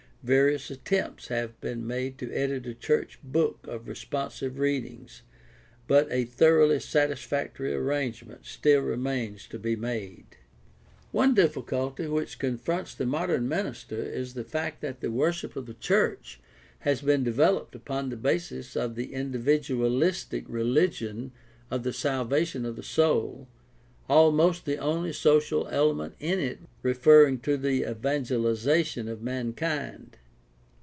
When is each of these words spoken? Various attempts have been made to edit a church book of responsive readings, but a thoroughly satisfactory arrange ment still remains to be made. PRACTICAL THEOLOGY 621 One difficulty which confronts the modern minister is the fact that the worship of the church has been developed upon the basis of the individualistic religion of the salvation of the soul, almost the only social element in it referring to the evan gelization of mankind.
Various 0.23 0.69
attempts 0.69 1.29
have 1.29 1.59
been 1.61 1.87
made 1.87 2.19
to 2.19 2.31
edit 2.31 2.67
a 2.67 2.75
church 2.75 3.17
book 3.23 3.57
of 3.67 3.87
responsive 3.87 4.59
readings, 4.59 5.23
but 5.87 6.07
a 6.11 6.25
thoroughly 6.25 6.79
satisfactory 6.79 7.73
arrange 7.73 8.23
ment 8.23 8.45
still 8.45 8.81
remains 8.81 9.47
to 9.47 9.57
be 9.57 9.75
made. 9.75 10.27
PRACTICAL 11.11 11.11
THEOLOGY 11.11 11.41
621 11.57 11.85
One 11.87 11.89
difficulty 11.95 12.07
which 12.07 12.37
confronts 12.37 12.93
the 12.93 13.05
modern 13.07 13.49
minister 13.49 13.99
is 14.03 14.35
the 14.35 14.43
fact 14.43 14.81
that 14.81 15.01
the 15.01 15.09
worship 15.09 15.55
of 15.55 15.65
the 15.65 15.73
church 15.73 16.39
has 16.81 17.01
been 17.01 17.23
developed 17.23 17.73
upon 17.73 18.09
the 18.09 18.15
basis 18.15 18.75
of 18.75 18.93
the 18.93 19.13
individualistic 19.15 20.45
religion 20.47 21.31
of 21.71 21.81
the 21.81 21.93
salvation 21.93 22.63
of 22.63 22.75
the 22.75 22.83
soul, 22.83 23.47
almost 24.09 24.65
the 24.65 24.75
only 24.75 25.13
social 25.13 25.69
element 25.69 26.13
in 26.19 26.37
it 26.37 26.59
referring 26.81 27.39
to 27.39 27.55
the 27.55 27.85
evan 27.85 28.23
gelization 28.23 29.07
of 29.07 29.21
mankind. 29.21 30.17